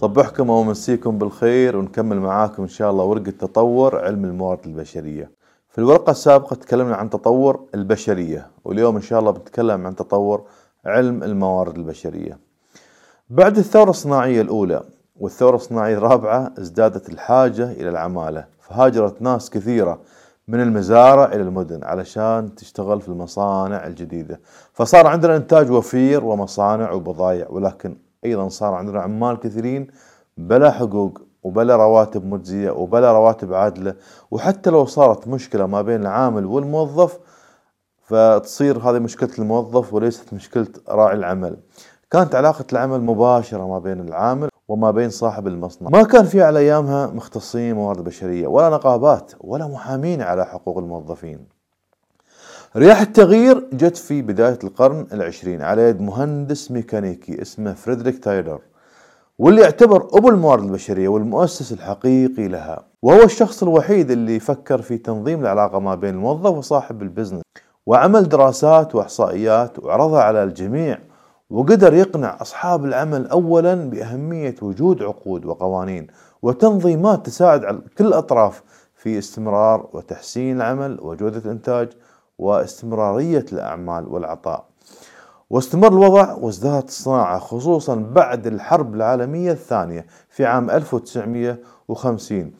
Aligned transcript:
صبحكم 0.00 0.50
ومسيكم 0.50 1.18
بالخير 1.18 1.76
ونكمل 1.76 2.20
معاكم 2.20 2.62
إن 2.62 2.68
شاء 2.68 2.90
الله 2.90 3.04
ورقة 3.04 3.30
تطور 3.30 3.98
علم 4.04 4.24
الموارد 4.24 4.66
البشرية. 4.66 5.30
في 5.70 5.78
الورقة 5.78 6.10
السابقة 6.10 6.56
تكلمنا 6.56 6.96
عن 6.96 7.10
تطور 7.10 7.60
البشرية 7.74 8.46
واليوم 8.64 8.96
إن 8.96 9.02
شاء 9.02 9.20
الله 9.20 9.30
بنتكلم 9.30 9.86
عن 9.86 9.96
تطور 9.96 10.42
علم 10.84 11.22
الموارد 11.22 11.76
البشرية. 11.76 12.38
بعد 13.30 13.58
الثورة 13.58 13.90
الصناعية 13.90 14.40
الأولى 14.40 14.82
والثورة 15.20 15.56
الصناعية 15.56 15.96
الرابعة 15.96 16.52
ازدادت 16.58 17.08
الحاجة 17.08 17.72
إلى 17.72 17.88
العمالة 17.88 18.44
فهاجرت 18.60 19.22
ناس 19.22 19.50
كثيرة 19.50 19.98
من 20.48 20.60
المزارع 20.60 21.24
إلى 21.24 21.42
المدن 21.42 21.84
علشان 21.84 22.54
تشتغل 22.54 23.00
في 23.00 23.08
المصانع 23.08 23.86
الجديدة. 23.86 24.40
فصار 24.72 25.06
عندنا 25.06 25.36
إنتاج 25.36 25.70
وفير 25.70 26.24
ومصانع 26.24 26.92
وبضائع 26.92 27.46
ولكن 27.50 27.96
أيضا 28.26 28.48
صار 28.48 28.74
عندنا 28.74 29.00
عمال 29.00 29.40
كثيرين 29.40 29.86
بلا 30.36 30.70
حقوق 30.70 31.20
وبلا 31.42 31.76
رواتب 31.76 32.26
مجزية 32.26 32.70
وبلا 32.70 33.12
رواتب 33.12 33.54
عادلة 33.54 33.94
وحتى 34.30 34.70
لو 34.70 34.84
صارت 34.84 35.28
مشكلة 35.28 35.66
ما 35.66 35.82
بين 35.82 36.00
العامل 36.00 36.46
والموظف 36.46 37.18
فتصير 38.02 38.78
هذه 38.78 38.98
مشكلة 38.98 39.30
الموظف 39.38 39.94
وليست 39.94 40.32
مشكلة 40.32 40.66
راعي 40.88 41.16
العمل. 41.16 41.56
كانت 42.10 42.34
علاقة 42.34 42.64
العمل 42.72 43.00
مباشرة 43.00 43.66
ما 43.68 43.78
بين 43.78 44.00
العامل 44.00 44.48
وما 44.68 44.90
بين 44.90 45.10
صاحب 45.10 45.46
المصنع. 45.46 45.90
ما 45.90 46.02
كان 46.02 46.24
في 46.24 46.42
على 46.42 46.58
أيامها 46.58 47.06
مختصين 47.06 47.74
موارد 47.74 48.04
بشرية 48.04 48.46
ولا 48.46 48.68
نقابات 48.68 49.32
ولا 49.40 49.66
محامين 49.66 50.22
على 50.22 50.46
حقوق 50.46 50.78
الموظفين. 50.78 51.55
رياح 52.76 53.00
التغيير 53.00 53.68
جت 53.72 53.96
في 53.96 54.22
بداية 54.22 54.58
القرن 54.64 55.06
العشرين 55.12 55.62
على 55.62 55.82
يد 55.82 56.00
مهندس 56.00 56.70
ميكانيكي 56.70 57.42
اسمه 57.42 57.74
فريدريك 57.74 58.24
تايلر 58.24 58.60
واللي 59.38 59.60
يعتبر 59.60 60.08
أبو 60.12 60.28
الموارد 60.28 60.64
البشرية 60.64 61.08
والمؤسس 61.08 61.72
الحقيقي 61.72 62.48
لها. 62.48 62.84
وهو 63.02 63.22
الشخص 63.22 63.62
الوحيد 63.62 64.10
اللي 64.10 64.40
فكر 64.40 64.82
في 64.82 64.98
تنظيم 64.98 65.40
العلاقة 65.40 65.78
ما 65.78 65.94
بين 65.94 66.14
الموظف 66.14 66.50
وصاحب 66.50 67.02
البزنس 67.02 67.42
وعمل 67.86 68.28
دراسات 68.28 68.94
وإحصائيات 68.94 69.78
وعرضها 69.78 70.22
على 70.22 70.44
الجميع 70.44 70.98
وقدر 71.50 71.94
يقنع 71.94 72.36
أصحاب 72.40 72.84
العمل 72.84 73.26
أولا 73.26 73.74
بأهمية 73.74 74.54
وجود 74.62 75.02
عقود 75.02 75.44
وقوانين 75.44 76.06
وتنظيمات 76.42 77.26
تساعد 77.26 77.64
على 77.64 77.78
كل 77.98 78.06
الأطراف 78.06 78.62
في 78.94 79.18
استمرار 79.18 79.88
وتحسين 79.92 80.56
العمل 80.56 80.98
وجودة 81.02 81.38
الإنتاج 81.38 81.88
واستمرارية 82.38 83.44
الأعمال 83.52 84.08
والعطاء. 84.08 84.64
واستمر 85.50 85.88
الوضع 85.88 86.34
وازدهرت 86.34 86.88
الصناعة 86.88 87.38
خصوصا 87.38 87.94
بعد 87.94 88.46
الحرب 88.46 88.94
العالمية 88.94 89.52
الثانية 89.52 90.06
في 90.30 90.44
عام 90.44 90.70
1950 90.70 92.52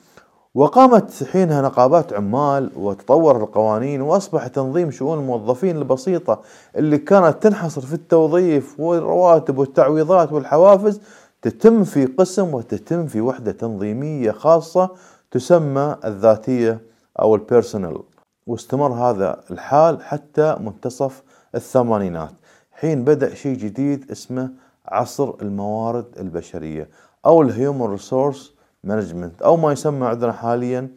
وقامت 0.54 1.24
حينها 1.24 1.62
نقابات 1.62 2.12
عمال 2.12 2.70
وتطور 2.76 3.36
القوانين 3.36 4.00
وأصبح 4.00 4.46
تنظيم 4.46 4.90
شؤون 4.90 5.18
الموظفين 5.18 5.76
البسيطة 5.76 6.40
اللي 6.76 6.98
كانت 6.98 7.42
تنحصر 7.42 7.80
في 7.80 7.94
التوظيف 7.94 8.80
والرواتب 8.80 9.58
والتعويضات 9.58 10.32
والحوافز 10.32 11.00
تتم 11.42 11.84
في 11.84 12.06
قسم 12.06 12.54
وتتم 12.54 13.06
في 13.06 13.20
وحدة 13.20 13.52
تنظيمية 13.52 14.30
خاصة 14.30 14.90
تسمى 15.30 15.96
الذاتية 16.04 16.80
أو 17.20 17.34
البيرسونال 17.34 17.98
واستمر 18.46 18.92
هذا 18.92 19.40
الحال 19.50 20.02
حتى 20.02 20.56
منتصف 20.60 21.22
الثمانينات. 21.54 22.32
حين 22.72 23.04
بدأ 23.04 23.34
شيء 23.34 23.56
جديد 23.56 24.10
اسمه 24.10 24.50
عصر 24.86 25.34
الموارد 25.42 26.04
البشرية 26.20 26.88
أو 27.26 27.42
ال 27.42 27.49
human 27.49 27.86
resource 27.86 28.54
management 28.84 29.42
أو 29.42 29.56
ما 29.56 29.72
يسمى 29.72 30.06
عندنا 30.06 30.32
حاليا 30.32 30.88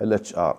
ال 0.00 0.36
HR 0.36 0.58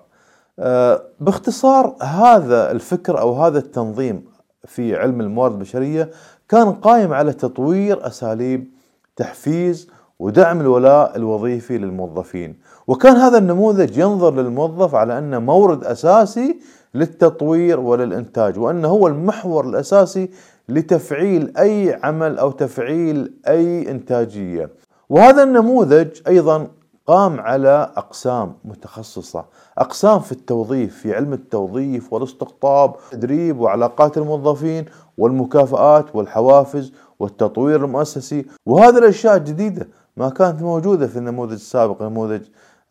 آه، 0.60 1.04
باختصار 1.20 1.96
هذا 2.02 2.72
الفكر 2.72 3.20
أو 3.20 3.34
هذا 3.34 3.58
التنظيم 3.60 4.26
في 4.66 4.96
علم 4.96 5.22
الموارد 5.22 5.54
البشرية 5.54 6.12
كان 6.50 6.72
قائم 6.72 7.14
على 7.14 7.34
تطوير 7.34 8.08
أساليب 8.08 8.72
تحفيز 9.16 9.90
ودعم 10.20 10.62
الولاء 10.62 11.16
الوظيفي 11.16 11.78
للموظفين. 11.78 12.60
وكان 12.88 13.16
هذا 13.16 13.38
النموذج 13.38 13.98
ينظر 13.98 14.36
للموظف 14.36 14.96
على 14.96 15.18
أنه 15.18 15.40
مورد 15.40 15.84
أساسي 15.84 16.60
للتطوير 16.94 17.80
وللإنتاج 17.80 18.60
وأنه 18.60 18.88
هو 18.88 19.08
المحور 19.08 19.70
الأساسي 19.70 20.30
لتفعيل 20.70 21.58
أي 21.58 22.00
عمل 22.04 22.38
أو 22.38 22.52
تفعيل 22.52 23.34
أي 23.48 23.92
إنتاجية. 23.92 24.70
وهذا 25.10 25.44
النموذج 25.44 26.08
أيضا 26.28 26.68
قام 27.08 27.40
على 27.40 27.92
أقسام 27.98 28.54
متخصصة، 28.66 29.46
أقسام 29.78 30.20
في 30.20 30.32
التوظيف 30.32 30.98
في 30.98 31.16
علم 31.16 31.34
التوظيف 31.34 32.14
والاستقطاب، 32.14 32.96
تدريب 33.12 33.60
وعلاقات 33.60 34.18
الموظفين 34.18 34.86
والمكافآت 35.18 36.16
والحوافز 36.16 36.94
والتطوير 37.20 37.86
المؤسسي، 37.86 38.46
وهذه 38.66 38.98
الأشياء 38.98 39.38
جديده 39.38 39.88
ما 40.18 40.30
كانت 40.30 40.62
موجودة 40.62 41.08
في 41.08 41.18
النموذج 41.18 41.52
السابق 41.52 42.02
نموذج 42.02 42.42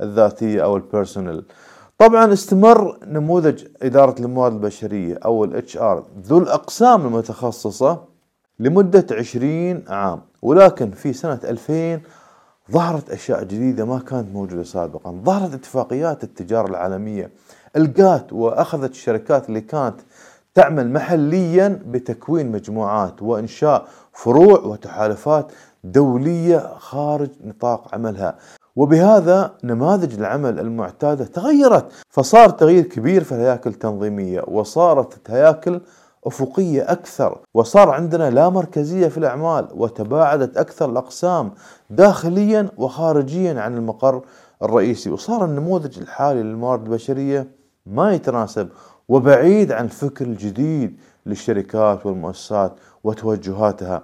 الذاتية 0.00 0.64
أو 0.64 0.76
ال 0.76 0.82
personnel. 0.82 1.44
طبعا 1.98 2.32
استمر 2.32 2.98
نموذج 3.06 3.64
إدارة 3.82 4.14
الموارد 4.20 4.52
البشرية 4.54 5.18
أو 5.24 5.44
ال 5.44 5.76
HR 5.76 6.04
ذو 6.22 6.38
الأقسام 6.38 7.06
المتخصصة 7.06 8.04
لمدة 8.58 9.06
20 9.12 9.84
عام 9.88 10.20
ولكن 10.42 10.90
في 10.90 11.12
سنة 11.12 11.40
2000 11.44 12.00
ظهرت 12.72 13.10
أشياء 13.10 13.44
جديدة 13.44 13.84
ما 13.84 13.98
كانت 13.98 14.34
موجودة 14.34 14.62
سابقا 14.62 15.10
ظهرت 15.24 15.54
اتفاقيات 15.54 16.24
التجارة 16.24 16.66
العالمية 16.68 17.30
ال 17.76 17.87
GATT 17.87 18.32
وأخذت 18.32 18.90
الشركات 18.90 19.48
اللي 19.48 19.60
كانت 19.60 19.96
تعمل 20.54 20.92
محليا 20.92 21.82
بتكوين 21.86 22.52
مجموعات 22.52 23.22
وإنشاء 23.22 23.86
فروع 24.12 24.60
وتحالفات 24.60 25.52
دولية 25.84 26.74
خارج 26.78 27.30
نطاق 27.44 27.94
عملها 27.94 28.38
وبهذا 28.76 29.54
نماذج 29.64 30.14
العمل 30.14 30.60
المعتادة 30.60 31.24
تغيرت. 31.24 31.92
فصار 32.08 32.50
تغيير 32.50 32.84
كبير 32.84 33.24
في 33.24 33.32
الهياكل 33.32 33.70
التنظيمية 33.70 34.44
وصارت 34.48 35.28
الهياكل 35.28 35.80
أفقية 36.26 36.92
أكثر 36.92 37.38
وصار 37.54 37.90
عندنا 37.90 38.30
لا 38.30 38.48
مركزية 38.48 39.08
في 39.08 39.18
الأعمال 39.18 39.68
وتباعدت 39.74 40.56
أكثر 40.56 40.90
الأقسام 40.90 41.52
داخليا 41.90 42.68
وخارجيا 42.76 43.60
عن 43.60 43.76
المقر 43.76 44.22
الرئيسي. 44.62 45.10
وصار 45.10 45.44
النموذج 45.44 45.98
الحالي 45.98 46.42
للموارد 46.42 46.86
البشرية 46.86 47.46
ما 47.86 48.14
يتناسب 48.14 48.68
وبعيد 49.08 49.72
عن 49.72 49.84
الفكر 49.84 50.24
الجديد 50.24 51.00
للشركات 51.26 52.06
والمؤسسات 52.06 52.72
وتوجهاتها. 53.04 54.02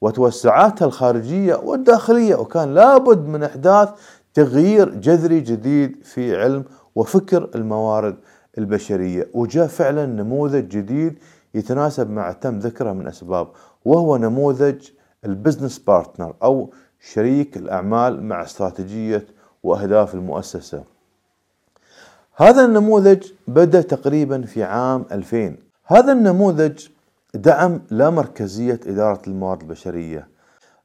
وتوسعاتها 0.00 0.86
الخارجية 0.86 1.54
والداخلية 1.54 2.34
وكان 2.34 2.74
لابد 2.74 3.26
من 3.26 3.42
إحداث 3.42 3.88
تغيير 4.34 4.94
جذري 4.94 5.40
جديد 5.40 5.96
في 6.04 6.36
علم 6.36 6.64
وفكر 6.94 7.50
الموارد 7.54 8.16
البشرية. 8.58 9.28
وجاء 9.34 9.66
فعلا 9.66 10.06
نموذج 10.06 10.68
جديد 10.68 11.18
يتناسب 11.54 12.10
مع 12.10 12.32
تم 12.32 12.58
ذكره 12.58 12.92
من 12.92 13.06
أسباب 13.06 13.48
وهو 13.84 14.16
نموذج 14.16 14.88
ال 15.24 15.30
business 15.30 15.78
partner 15.78 16.34
أو 16.42 16.70
شريك 17.00 17.56
الأعمال 17.56 18.22
مع 18.22 18.42
استراتيجية 18.42 19.26
وأهداف 19.62 20.14
المؤسسة. 20.14 20.84
هذا 22.36 22.64
النموذج 22.64 23.32
بدأ 23.48 23.80
تقريبا 23.80 24.42
في 24.42 24.62
عام 24.62 25.04
2000 25.12 25.56
هذا 25.84 26.12
النموذج 26.12 26.88
دعم 27.34 27.80
لا 27.90 28.10
مركزية 28.10 28.80
إدارة 28.86 29.20
الموارد 29.26 29.60
البشرية. 29.60 30.28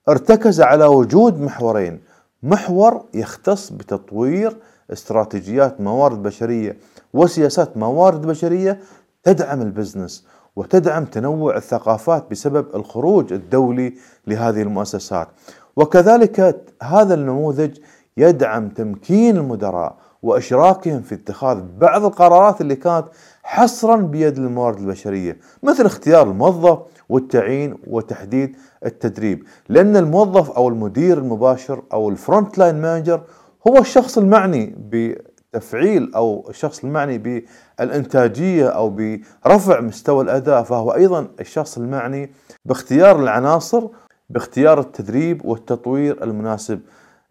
ارتكز 0.10 0.62
على 0.62 0.86
وجود 0.86 1.42
محورين. 1.42 2.02
محور 2.44 3.06
يختص 3.14 3.70
بتطوير 3.70 4.58
استراتيجيات 4.94 5.82
موارد 5.82 6.24
بشرية 6.24 6.78
وسياسات 7.14 7.78
موارد 7.78 8.22
بشرية 8.28 8.80
تدعم 9.24 9.62
البزنس 9.62 10.28
وتدعم 10.56 11.06
تنوع 11.06 11.58
الثقافات 11.58 12.32
بسبب 12.32 12.76
الخروج 12.76 13.34
الدولي 13.34 13.94
لهذه 14.28 14.62
المؤسسات. 14.62 15.28
وكذلك 15.76 16.66
هذا 16.84 17.14
النموذج 17.14 17.78
يدعم 18.18 18.70
تمكين 18.70 19.38
المدراء 19.38 19.98
واشراكهم 20.24 21.02
في 21.02 21.16
اتخاذ 21.16 21.62
بعض 21.78 22.06
القرارات 22.06 22.62
اللي 22.62 22.76
كانت 22.76 23.06
حصرا 23.44 23.96
بيد 23.96 24.38
الموارد 24.38 24.80
البشرية 24.80 25.38
مثل 25.64 25.86
اختيار 25.86 26.30
الموظف 26.30 26.80
والتعيين 27.10 27.76
وتحديد 27.88 28.56
التدريب 28.86 29.44
لأن 29.70 29.98
الموظف 29.98 30.52
أو 30.52 30.68
المدير 30.70 31.18
المباشر 31.18 31.84
أو 31.94 32.10
ال 32.10 32.18
front 32.18 32.58
line 32.58 32.82
manager 32.82 33.22
هو 33.68 33.78
الشخص 33.78 34.18
المعني 34.18 34.76
تفعيل 35.54 36.14
أو 36.16 36.46
الشخص 36.50 36.84
المعني 36.84 37.18
بالإنتاجية 37.80 38.68
أو 38.68 38.90
برفع 38.90 39.82
مستوى 39.82 40.24
الأداء 40.24 40.64
فهو 40.64 40.92
أيضا 40.92 41.28
الشخص 41.40 41.78
المعني 41.78 42.32
باختيار 42.66 43.20
العناصر 43.20 43.88
باختيار 44.30 44.80
التدريب 44.80 45.46
والتطوير 45.46 46.24
المناسب. 46.24 46.80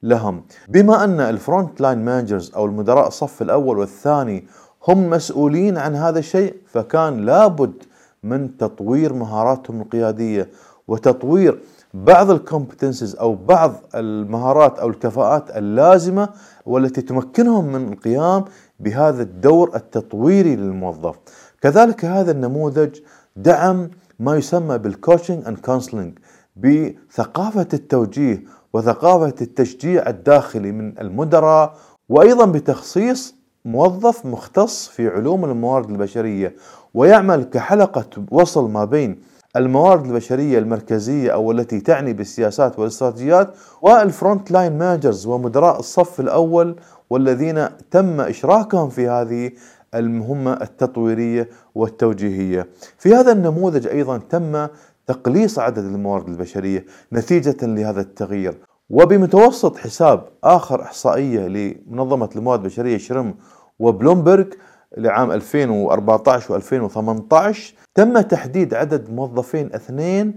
لهم 0.02 0.44
بما 0.68 1.04
أن 1.04 1.20
ال 1.20 1.30
front 1.30 1.80
line 1.80 2.04
managers 2.04 2.52
أو 2.56 2.66
المدراء 2.66 3.08
الصف 3.08 3.42
الأول 3.42 3.78
والثاني 3.78 4.44
هم 4.88 5.10
مسؤولين 5.10 5.78
عن 5.78 5.94
هذا 5.94 6.18
الشيء 6.18 6.54
فكان 6.66 7.24
لابد 7.26 7.82
من 8.22 8.56
تطوير 8.56 9.12
مهاراتهم 9.12 9.80
القيادية 9.80 10.48
وتطوير 10.88 11.60
بعض 11.94 12.30
ال 12.30 12.37
competencies 12.37 13.16
أو 13.16 13.34
بعض 13.34 13.74
المهارات 13.94 14.78
أو 14.78 14.88
الكفاءات 14.88 15.56
اللازمة 15.56 16.28
والتي 16.66 17.02
تمكنهم 17.02 17.72
من 17.72 17.92
القيام 17.92 18.44
بهذا 18.80 19.22
الدور 19.22 19.76
التطويري 19.76 20.56
للموظف. 20.56 21.16
كذلك 21.60 22.04
هذا 22.04 22.30
النموذج 22.32 22.98
دعم 23.36 23.90
ما 24.18 24.36
يسمى 24.36 24.78
بال 24.78 24.92
coaching 24.92 25.46
and 25.46 25.58
counseling 25.58 26.18
بثقافة 26.56 27.68
التوجيه 27.74 28.44
وثقافة 28.72 29.34
التشجيع 29.40 30.08
الداخلي 30.08 30.72
من 30.72 30.98
المدراء 30.98 31.74
وأيضا 32.08 32.46
بتخصيص 32.46 33.34
موظف 33.64 34.26
مختص 34.26 34.88
في 34.88 35.08
علوم 35.08 35.44
الموارد 35.44 35.90
البشرية 35.90 36.54
ويعمل 36.94 37.44
كحلقة 37.44 38.06
وصل 38.30 38.70
ما 38.70 38.84
بين 38.84 39.22
الموارد 39.56 40.06
البشرية 40.06 40.58
المركزية 40.58 41.30
أو 41.30 41.52
التي 41.52 41.80
تعني 41.80 42.12
بالسياسات 42.12 42.78
والاستراتيجيات 42.78 43.54
وال 43.82 44.02
front 44.02 44.50
line 44.50 44.78
managers 44.78 45.26
ومدراء 45.26 45.78
الصف 45.78 46.20
الأول 46.20 46.76
والذين 47.10 47.68
تم 47.90 48.20
إشراكهم 48.20 48.88
في 48.88 49.08
هذه 49.08 49.50
المهمة 49.94 50.52
التطويرية 50.52 51.48
والتوجيهية. 51.74 52.66
في 52.98 53.14
هذا 53.14 53.32
النموذج 53.32 53.86
أيضا 53.86 54.18
تم 54.30 54.66
تقليص 55.06 55.58
عدد 55.58 55.84
الموارد 55.84 56.28
البشرية 56.28 56.86
نتيجة 57.12 57.66
لهذا 57.66 58.00
التغيير. 58.00 58.58
وبمتوسط 58.90 59.76
حساب 59.76 60.28
آخر 60.44 60.82
إحصائية 60.82 61.46
لمنظمة 61.48 62.30
الموارد 62.36 62.60
البشرية 62.60 62.98
شرم 62.98 63.34
وبلومبرج 63.78 64.54
لعام 64.96 65.32
2014 65.32 66.60
و2018 66.60 67.56
تم 67.94 68.20
تحديد 68.20 68.74
عدد 68.74 69.10
موظفين 69.10 69.74
اثنين 69.74 70.36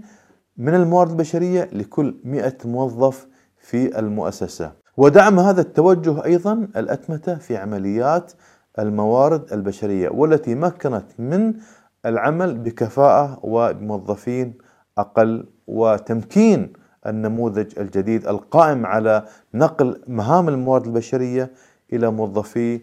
من 0.56 0.74
الموارد 0.74 1.10
البشرية 1.10 1.68
لكل 1.72 2.16
100 2.24 2.56
موظف 2.64 3.26
في 3.58 3.98
المؤسسة. 3.98 4.72
ودعم 4.96 5.38
هذا 5.40 5.60
التوجه 5.60 6.24
أيضا 6.24 6.52
الأتمتة 6.76 7.34
في 7.34 7.56
عمليات 7.56 8.32
الموارد 8.78 9.52
البشرية 9.52 10.08
والتي 10.08 10.54
مكنت 10.54 11.06
من 11.18 11.54
العمل 12.06 12.58
بكفاءة 12.58 13.38
وبموظفين 13.42 14.58
أقل 14.98 15.46
وتمكين 15.66 16.72
النموذج 17.06 17.78
الجديد 17.78 18.26
القائم 18.26 18.86
على 18.86 19.22
نقل 19.54 20.00
مهام 20.08 20.48
الموارد 20.48 20.86
البشرية 20.86 21.52
إلى 21.92 22.10
موظفي 22.10 22.80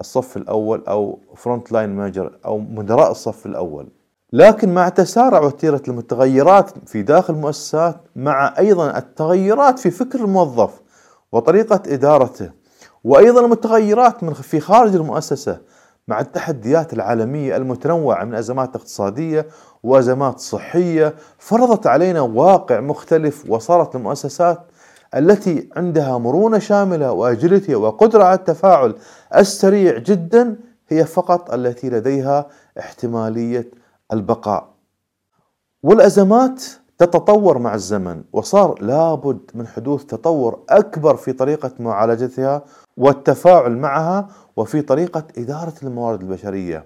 الصف 0.00 0.36
الأول 0.36 0.84
أو 0.88 1.18
front 1.36 1.72
line 1.72 1.90
manager 1.96 2.38
أو 2.44 2.58
مدراء 2.58 3.10
الصف 3.10 3.46
الأول. 3.46 3.88
لكن 4.32 4.74
مع 4.74 4.88
تسارع 4.88 5.40
وتيرة 5.40 5.82
المتغيرات 5.88 6.88
في 6.88 7.02
داخل 7.02 7.34
المؤسسات 7.34 7.96
مع 8.16 8.54
أيضا 8.58 8.98
التغيرات 8.98 9.78
في 9.78 9.90
فكر 9.90 10.18
الموظف 10.20 10.80
وطريقة 11.32 11.82
إدارته 11.86 12.50
وأيضا 13.04 13.44
المتغيرات 13.44 14.22
من 14.24 14.32
في 14.32 14.60
خارج 14.60 14.94
المؤسسة 14.94 15.60
مع 16.10 16.20
التحديات 16.20 16.92
العالمية 16.92 17.56
المتنوعة 17.56 18.24
من 18.24 18.34
أزمات 18.34 18.76
اقتصادية 18.76 19.46
وأزمات 19.82 20.38
صحية 20.38 21.14
فرضت 21.38 21.86
علينا 21.86 22.20
واقع 22.20 22.80
مختلف 22.80 23.44
وصارت 23.50 23.96
المؤسسات 23.96 24.60
التي 25.14 25.68
عندها 25.76 26.18
مرونة 26.18 26.58
شاملة 26.58 27.12
وأجلتي 27.12 27.74
وقدرة 27.74 28.24
على 28.24 28.34
التفاعل 28.38 28.94
السريع 29.36 29.98
جدا 29.98 30.56
هي 30.88 31.04
فقط 31.04 31.52
التي 31.54 31.90
لديها 31.90 32.46
احتمالية 32.78 33.70
البقاء. 34.12 34.68
والأزمات 35.82 36.64
تتطور 37.00 37.58
مع 37.58 37.74
الزمن 37.74 38.22
وصار 38.32 38.82
لابد 38.82 39.40
من 39.54 39.66
حدوث 39.66 40.04
تطور 40.04 40.58
أكبر 40.68 41.16
في 41.16 41.32
طريقة 41.32 41.70
معالجتها 41.78 42.62
والتفاعل 42.96 43.76
معها 43.76 44.28
وفي 44.56 44.82
طريقة 44.82 45.24
إدارة 45.38 45.72
الموارد 45.82 46.20
البشرية. 46.20 46.84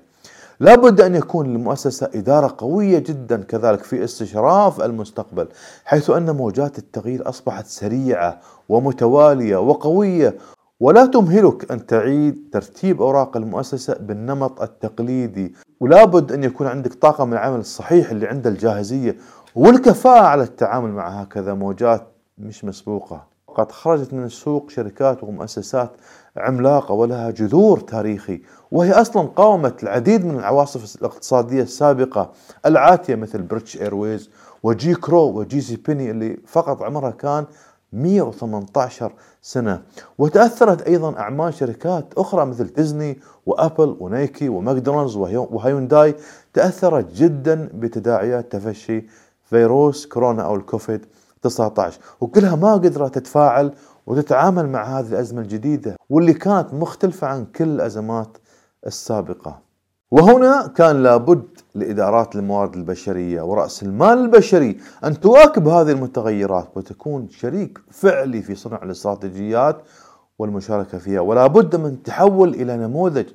لابد 0.60 1.00
أن 1.00 1.14
يكون 1.14 1.46
للمؤسسة 1.46 2.10
إدارة 2.14 2.54
قوية 2.58 2.98
جدا 2.98 3.42
كذلك 3.42 3.82
في 3.82 4.04
استشراف 4.04 4.80
المستقبل 4.80 5.48
حيث 5.84 6.10
أن 6.10 6.30
موجات 6.30 6.78
التغيير 6.78 7.28
أصبحت 7.28 7.66
سريعة 7.66 8.40
ومتوالية 8.68 9.56
وقوية. 9.56 10.36
ولا 10.80 11.06
تمهلك 11.06 11.72
أن 11.72 11.86
تعيد 11.86 12.48
ترتيب 12.52 13.02
أوراق 13.02 13.36
المؤسسة 13.36 13.94
بالنمط 14.00 14.62
التقليدي 14.62 15.54
ولابد 15.80 16.32
أن 16.32 16.44
يكون 16.44 16.66
عندك 16.66 16.94
طاقم 16.94 17.32
العمل 17.32 17.60
الصحيح 17.60 18.10
اللي 18.10 18.26
عنده 18.26 18.50
الجاهزية. 18.50 19.16
والكفاءة 19.54 20.22
على 20.24 20.42
التعامل 20.42 20.90
مع 20.92 21.08
هكذا 21.20 21.54
موجات 21.54 22.06
مش 22.38 22.64
مسبوقة. 22.64 23.26
قد 23.48 23.72
خرجت 23.72 24.12
من 24.12 24.24
السوق 24.24 24.70
شركات 24.70 25.24
ومؤسسات 25.24 25.90
عملاقة 26.36 26.94
ولها 26.94 27.30
جذور 27.30 27.80
تاريخي 27.80 28.42
وهي 28.70 28.92
أصلا 28.92 29.22
قاومت 29.28 29.82
العديد 29.82 30.24
من 30.24 30.38
العواصف 30.38 30.96
الاقتصادية 30.96 31.62
السابقة 31.62 32.32
العاتية 32.66 33.14
مثل 33.14 33.42
بريتش 33.42 33.80
إيرويز 33.80 34.30
وجي 34.62 34.94
كرو 34.94 35.38
وجي 35.38 35.60
سي 35.60 35.76
بيني 35.76 36.10
اللي 36.10 36.38
فقط 36.46 36.82
عمرها 36.82 37.10
كان 37.10 37.44
118 37.92 39.12
سنة. 39.42 39.82
وتأثرت 40.18 40.82
أيضا 40.82 41.18
أعمال 41.18 41.54
شركات 41.54 42.14
أخرى 42.16 42.46
مثل 42.46 42.72
ديزني 42.72 43.18
وأبل 43.46 43.96
ونايكي 44.00 44.48
وماكدونالدز 44.48 45.16
وهيونداي 45.16 46.14
تأثرت 46.52 47.12
جدا 47.12 47.68
بتداعيات 47.74 48.52
تفشي 48.52 49.06
فيروس 49.44 50.06
كورونا 50.06 50.42
أو 50.42 50.54
الكوفيد 50.54 51.06
19 51.42 52.00
وكلها 52.20 52.56
ما 52.56 52.72
قدرت 52.72 53.14
تتفاعل 53.14 53.72
وتتعامل 54.06 54.68
مع 54.68 54.98
هذه 54.98 55.08
الأزمة 55.08 55.40
الجديدة 55.40 55.96
واللي 56.10 56.32
كانت 56.34 56.74
مختلفة 56.74 57.26
عن 57.26 57.44
كل 57.44 57.64
الأزمات 57.64 58.38
السابقة. 58.86 59.58
وهنا 60.10 60.66
كان 60.66 61.02
لابد 61.02 61.44
لإدارات 61.74 62.36
الموارد 62.36 62.74
البشرية 62.76 63.42
ورأس 63.42 63.82
المال 63.82 64.18
البشري 64.18 64.80
أن 65.04 65.20
تواكب 65.20 65.68
هذه 65.68 65.90
المتغيرات 65.90 66.68
وتكون 66.76 67.28
شريك 67.30 67.78
فعلي 67.90 68.42
في 68.42 68.54
صنع 68.54 68.82
الاستراتيجيات 68.82 69.76
والمشاركة 70.38 70.98
فيها. 70.98 71.20
ولا 71.20 71.46
بد 71.46 71.76
من 71.76 72.02
تحول 72.02 72.54
إلى 72.54 72.76
نموذج 72.76 73.26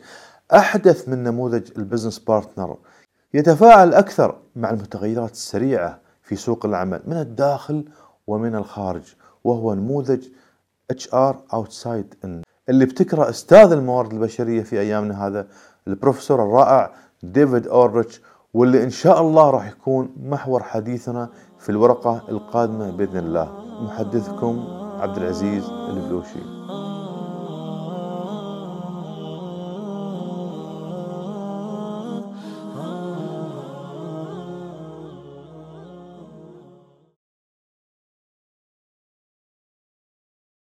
أحدث 0.54 1.10
من 1.10 1.24
نموذج 1.24 1.72
ال 1.78 1.83
business 1.83 2.20
partner 2.20 2.78
يتفاعل 3.34 3.94
أكثر 3.94 4.36
مع 4.56 4.70
المتغيرات 4.70 5.32
السريعة 5.32 6.00
في 6.24 6.36
سوق 6.36 6.66
العمل 6.66 7.02
من 7.06 7.18
الداخل 7.18 7.86
ومن 8.28 8.56
الخارج 8.56 9.04
وهو 9.44 9.74
نموذج 9.74 10.24
HR 10.94 11.36
outside 11.54 12.26
in. 12.26 12.30
اللي 12.70 12.84
ابتكره 12.84 13.30
أستاذ 13.30 13.72
الموارد 13.72 14.14
البشرية 14.14 14.64
في 14.64 14.80
أيامنا 14.80 15.28
هذا 15.28 15.48
البروفيسور 15.88 16.44
الرائع 16.44 16.92
ديفيد 17.24 17.68
اوريتش 17.68 18.22
واللي 18.54 18.84
إن 18.84 18.90
شاء 18.90 19.22
الله 19.22 19.50
راح 19.50 19.68
يكون 19.68 20.10
محور 20.24 20.64
حديثنا 20.64 21.30
في 21.60 21.70
الورقة 21.70 22.22
القادمة 22.30 22.92
بإذن 22.92 23.18
الله. 23.18 23.52
محدثكم 23.84 24.66
عبد 25.00 25.18
العزيز 25.18 25.66
البلوشي. 25.70 26.40